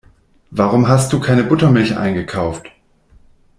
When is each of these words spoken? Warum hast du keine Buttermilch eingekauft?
Warum 0.49 0.87
hast 0.87 1.13
du 1.13 1.19
keine 1.19 1.43
Buttermilch 1.43 1.95
eingekauft? 1.95 2.69